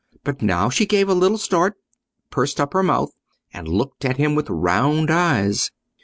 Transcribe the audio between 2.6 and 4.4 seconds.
her mouth, and looked at him